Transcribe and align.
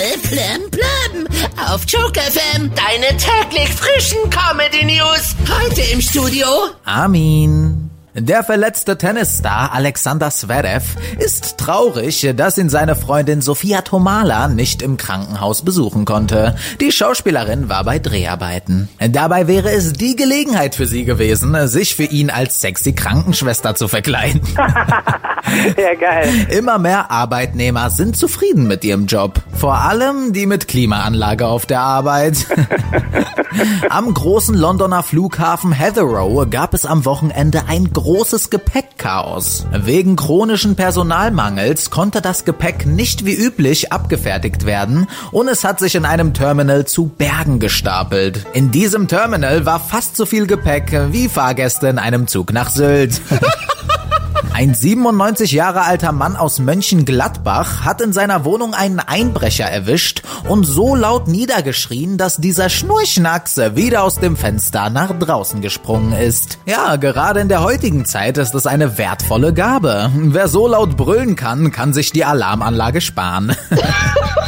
Voll 0.00 0.18
plem 0.22 0.70
plem 0.70 1.26
auf 1.70 1.82
Joke 1.86 2.18
FM. 2.18 2.70
Deine 2.74 3.16
täglich 3.18 3.68
frischen 3.68 4.18
Comedy 4.30 4.84
News. 4.84 5.36
Heute 5.46 5.82
im 5.92 6.00
Studio 6.00 6.46
Armin. 6.86 7.90
Der 8.14 8.42
verletzte 8.42 8.96
Tennisstar 8.96 9.72
Alexander 9.72 10.30
Zverev 10.30 10.96
ist 11.18 11.58
traurig, 11.58 12.32
dass 12.34 12.56
ihn 12.56 12.70
seine 12.70 12.96
Freundin 12.96 13.42
Sofia 13.42 13.82
Tomala 13.82 14.48
nicht 14.48 14.80
im 14.80 14.96
Krankenhaus 14.96 15.64
besuchen 15.64 16.06
konnte. 16.06 16.56
Die 16.80 16.92
Schauspielerin 16.92 17.68
war 17.68 17.84
bei 17.84 17.98
Dreharbeiten. 17.98 18.88
Dabei 18.98 19.48
wäre 19.48 19.70
es 19.70 19.92
die 19.92 20.16
Gelegenheit 20.16 20.74
für 20.74 20.86
sie 20.86 21.04
gewesen, 21.04 21.68
sich 21.68 21.94
für 21.94 22.04
ihn 22.04 22.30
als 22.30 22.60
sexy 22.60 22.94
Krankenschwester 22.94 23.74
zu 23.74 23.86
verkleiden. 23.86 24.40
Ja, 25.76 25.94
geil. 25.94 26.28
Immer 26.50 26.78
mehr 26.78 27.10
Arbeitnehmer 27.10 27.90
sind 27.90 28.16
zufrieden 28.16 28.66
mit 28.66 28.84
ihrem 28.84 29.06
Job. 29.06 29.40
Vor 29.52 29.74
allem 29.74 30.32
die 30.32 30.46
mit 30.46 30.68
Klimaanlage 30.68 31.46
auf 31.46 31.66
der 31.66 31.80
Arbeit. 31.80 32.46
am 33.90 34.12
großen 34.12 34.54
Londoner 34.54 35.02
Flughafen 35.02 35.72
Heathrow 35.72 36.48
gab 36.48 36.74
es 36.74 36.86
am 36.86 37.04
Wochenende 37.04 37.64
ein 37.68 37.92
großes 37.92 38.50
Gepäckchaos. 38.50 39.66
Wegen 39.72 40.16
chronischen 40.16 40.76
Personalmangels 40.76 41.90
konnte 41.90 42.20
das 42.20 42.44
Gepäck 42.44 42.86
nicht 42.86 43.24
wie 43.24 43.34
üblich 43.34 43.92
abgefertigt 43.92 44.66
werden 44.66 45.08
und 45.32 45.48
es 45.48 45.64
hat 45.64 45.78
sich 45.78 45.94
in 45.94 46.04
einem 46.04 46.34
Terminal 46.34 46.86
zu 46.86 47.06
Bergen 47.06 47.58
gestapelt. 47.58 48.46
In 48.52 48.70
diesem 48.70 49.08
Terminal 49.08 49.66
war 49.66 49.80
fast 49.80 50.16
so 50.16 50.26
viel 50.26 50.46
Gepäck 50.46 51.08
wie 51.10 51.28
Fahrgäste 51.28 51.88
in 51.88 51.98
einem 51.98 52.26
Zug 52.26 52.52
nach 52.52 52.70
Sylt. 52.70 53.20
Ein 54.60 54.74
97 54.74 55.52
Jahre 55.52 55.84
alter 55.84 56.12
Mann 56.12 56.36
aus 56.36 56.58
Mönchengladbach 56.58 57.82
hat 57.82 58.02
in 58.02 58.12
seiner 58.12 58.44
Wohnung 58.44 58.74
einen 58.74 59.00
Einbrecher 59.00 59.64
erwischt 59.64 60.22
und 60.50 60.64
so 60.64 60.94
laut 60.94 61.28
niedergeschrien, 61.28 62.18
dass 62.18 62.36
dieser 62.36 62.68
Schnurchnacks 62.68 63.56
wieder 63.56 64.02
aus 64.02 64.16
dem 64.16 64.36
Fenster 64.36 64.90
nach 64.90 65.18
draußen 65.18 65.62
gesprungen 65.62 66.12
ist. 66.12 66.58
Ja, 66.66 66.96
gerade 66.96 67.40
in 67.40 67.48
der 67.48 67.62
heutigen 67.62 68.04
Zeit 68.04 68.36
ist 68.36 68.54
es 68.54 68.66
eine 68.66 68.98
wertvolle 68.98 69.54
Gabe. 69.54 70.10
Wer 70.14 70.48
so 70.48 70.68
laut 70.68 70.94
brüllen 70.94 71.36
kann, 71.36 71.70
kann 71.72 71.94
sich 71.94 72.12
die 72.12 72.26
Alarmanlage 72.26 73.00
sparen. 73.00 73.56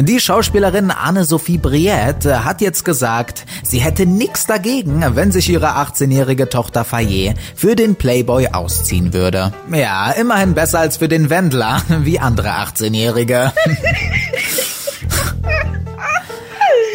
Die 0.00 0.20
Schauspielerin 0.20 0.92
Anne-Sophie 0.92 1.58
Briette 1.58 2.44
hat 2.44 2.60
jetzt 2.60 2.84
gesagt, 2.84 3.44
sie 3.64 3.80
hätte 3.80 4.06
nichts 4.06 4.46
dagegen, 4.46 5.02
wenn 5.16 5.32
sich 5.32 5.50
ihre 5.50 5.76
18-jährige 5.76 6.48
Tochter 6.48 6.84
Faye 6.84 7.34
für 7.56 7.74
den 7.74 7.96
Playboy 7.96 8.46
ausziehen 8.52 9.12
würde. 9.12 9.52
Ja, 9.72 10.12
immerhin 10.12 10.54
besser 10.54 10.78
als 10.78 10.98
für 10.98 11.08
den 11.08 11.30
Wendler, 11.30 11.82
wie 12.02 12.20
andere 12.20 12.50
18-Jährige. 12.50 13.52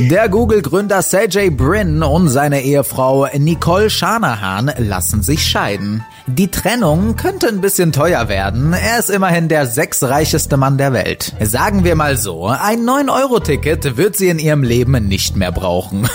Der 0.10 0.28
Google-Gründer 0.28 1.02
Sergey 1.02 1.50
Brin 1.50 2.04
und 2.04 2.28
seine 2.28 2.62
Ehefrau 2.62 3.26
Nicole 3.38 3.90
Shanahan 3.90 4.70
lassen 4.78 5.24
sich 5.24 5.48
scheiden. 5.48 6.04
Die 6.28 6.52
Trennung 6.52 7.16
könnte 7.16 7.48
ein 7.48 7.62
bisschen 7.62 7.94
teuer 7.94 8.28
werden. 8.28 8.74
Er 8.74 9.00
ist 9.00 9.10
immerhin 9.10 9.48
der 9.48 9.66
sechsreicheste 9.66 10.58
Mann 10.58 10.78
der 10.78 10.92
Welt. 10.92 11.34
Sagen 11.40 11.86
wir 11.86 11.96
mal 11.96 12.18
so, 12.18 12.48
ein 12.48 12.82
9-Euro-Ticket 12.82 13.96
wird 13.96 14.18
sie 14.18 14.28
in 14.28 14.40
ihrem 14.40 14.64
Leben 14.64 15.08
nicht 15.08 15.38
mehr 15.38 15.54
brauchen. 15.54 16.10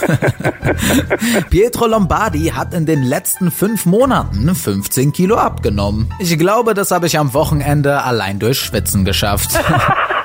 Pietro 1.51 1.87
Lombardi 1.87 2.53
hat 2.55 2.75
in 2.75 2.85
den 2.85 3.03
letzten 3.03 3.51
fünf 3.51 3.87
Monaten 3.87 4.55
15 4.55 5.15
Kilo 5.15 5.37
abgenommen. 5.37 6.13
Ich 6.19 6.39
glaube, 6.39 6.75
das 6.75 6.91
habe 6.91 7.07
ich 7.07 7.19
am 7.19 7.33
Wochenende 7.33 8.03
allein 8.03 8.39
durch 8.39 8.59
Schwitzen 8.61 9.07
geschafft. 9.07 9.59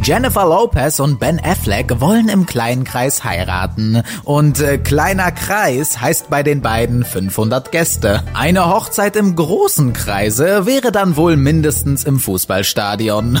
Jennifer 0.00 0.46
Lopez 0.46 1.00
und 1.00 1.20
Ben 1.20 1.38
Affleck 1.42 2.00
wollen 2.00 2.28
im 2.28 2.46
kleinen 2.46 2.84
Kreis 2.84 3.24
heiraten. 3.24 4.02
Und 4.24 4.60
äh, 4.60 4.78
kleiner 4.78 5.32
Kreis 5.32 6.00
heißt 6.00 6.30
bei 6.30 6.42
den 6.42 6.62
beiden 6.62 7.04
500 7.04 7.70
Gäste. 7.72 8.22
Eine 8.32 8.66
Hochzeit 8.66 9.16
im 9.16 9.36
großen 9.36 9.92
Kreise 9.92 10.66
wäre 10.66 10.92
dann 10.92 11.16
wohl 11.16 11.36
mindestens 11.36 12.04
im 12.04 12.18
Fußballstadion. 12.20 13.40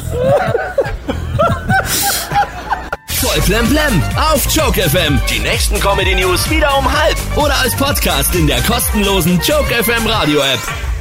Voll 3.06 3.40
plem 3.42 3.66
plem 3.68 4.02
auf 4.16 4.46
Joke 4.54 4.80
FM. 4.82 5.20
Die 5.30 5.38
nächsten 5.38 5.80
Comedy 5.80 6.14
News 6.14 6.50
wieder 6.50 6.76
um 6.76 6.92
halb 6.92 7.16
oder 7.36 7.56
als 7.60 7.74
Podcast 7.76 8.34
in 8.34 8.46
der 8.46 8.60
kostenlosen 8.62 9.40
Joke 9.46 9.72
FM 9.82 10.06
Radio 10.06 10.40
App. 10.40 10.91